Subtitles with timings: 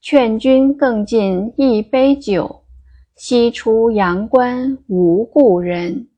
[0.00, 2.62] 劝君更尽一杯酒，
[3.16, 6.08] 西出阳关无故人。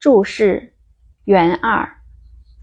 [0.00, 0.72] 注释：
[1.24, 1.86] 元二，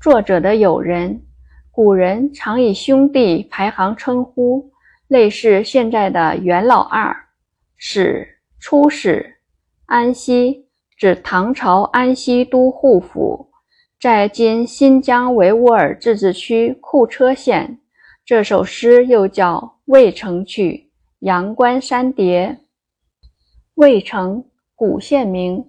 [0.01, 1.21] 作者的友人，
[1.70, 4.71] 古人常以兄弟排行称呼，
[5.07, 7.15] 类似现在的元老二。
[7.77, 9.37] 使，出使。
[9.85, 10.65] 安西，
[10.98, 13.51] 指唐朝安西都护府，
[14.01, 17.79] 在今新疆维吾尔自治区库车县。
[18.25, 19.73] 这首诗又叫。
[19.85, 20.89] 渭城曲，
[21.20, 22.59] 阳关三叠。
[23.76, 25.63] 渭城，古县名，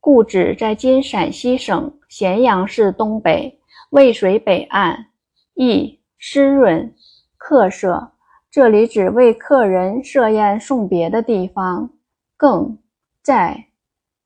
[0.00, 5.06] 故址在今陕西省咸阳市东北渭水北岸。
[5.54, 6.92] 意湿润。
[7.36, 8.10] 客舍，
[8.50, 11.90] 这里指为客人设宴送别的地方。
[12.36, 12.76] 更
[13.22, 13.66] 在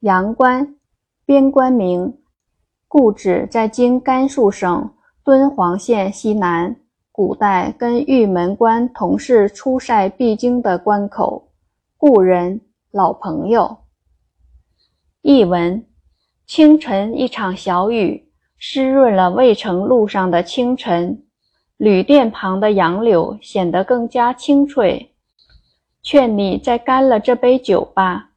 [0.00, 0.74] 阳关，
[1.27, 2.16] 边关名，
[2.88, 6.74] 故址在今甘肃省敦煌县西南。
[7.16, 11.52] 古代跟玉门关同是出塞必经的关口，
[11.96, 13.84] 故人老朋友。
[15.22, 15.86] 译文：
[16.44, 21.24] 清晨一场小雨，湿润了渭城路上的清晨，
[21.76, 25.14] 旅店旁的杨柳显得更加青翠。
[26.02, 28.30] 劝你再干了这杯酒吧。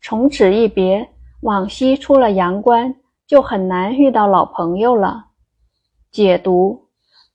[0.00, 1.10] 从此一别，
[1.42, 2.94] 往西出了阳关，
[3.26, 5.26] 就很难遇到老朋友了。
[6.10, 6.87] 解读。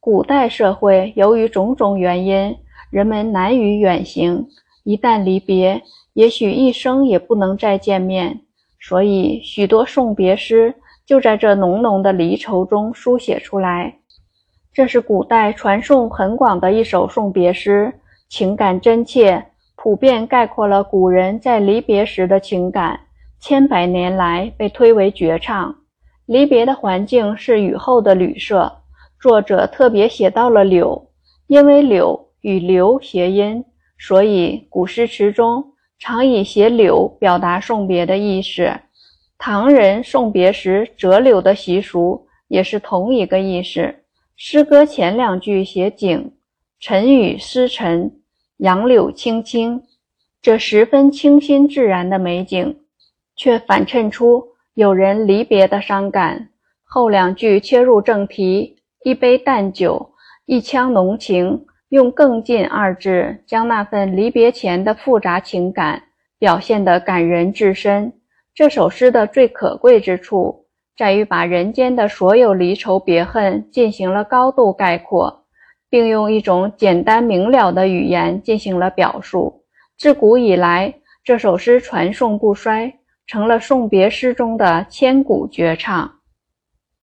[0.06, 2.54] 古代社会由于种种原因，
[2.90, 4.46] 人们难于远行，
[4.84, 8.42] 一旦离别，也许一生也不能再见面。
[8.82, 10.76] 所以，许多送别诗
[11.06, 13.96] 就在这浓浓的离愁中书写出来。
[14.74, 17.94] 这是古代传颂很广的一首送别诗，
[18.28, 19.42] 情感真切，
[19.78, 23.00] 普遍概括了古人在离别时的情感，
[23.40, 25.74] 千百年来被推为绝唱。
[26.26, 28.70] 离别的环境是雨后的旅社。
[29.24, 31.08] 作者特别写到了柳，
[31.48, 33.64] 因为柳与留谐音，
[33.98, 35.64] 所以古诗词中
[35.98, 38.70] 常以写柳表达送别的意思。
[39.38, 43.96] 唐人送别时折柳的习俗也是同一个意思。
[44.36, 46.34] 诗歌前两句写景，
[46.78, 48.12] 晨雨湿尘，
[48.58, 49.84] 杨柳青青，
[50.42, 52.78] 这十分清新自然的美景，
[53.38, 56.50] 却反衬出有人离别的伤感。
[56.84, 58.73] 后两句切入正题。
[59.04, 60.14] 一杯淡酒，
[60.46, 66.02] 一腔浓情，用“更尽”二字将那份离别前的复杂情感
[66.40, 68.14] 表现得感人至深。
[68.56, 70.66] 这首诗的最可贵之处，
[70.96, 75.46] 在于把人间的所有离愁别恨进行了高度概括，
[75.90, 79.64] 并用一种简单明了的语言进行了表述。
[79.98, 80.94] 自古以来，
[81.26, 82.94] 这首诗传颂不衰，
[83.28, 86.10] 成了送别诗中的千古绝唱。